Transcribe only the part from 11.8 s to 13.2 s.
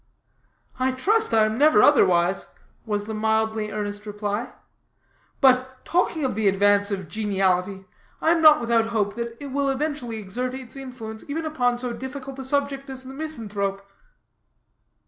difficult a subject as the